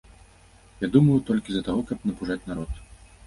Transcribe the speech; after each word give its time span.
Я 0.85 0.89
думаю, 0.95 1.17
толькі 1.27 1.49
з-за 1.55 1.63
таго, 1.69 1.81
каб 1.91 2.09
напужаць 2.11 2.41
народ. 2.49 2.71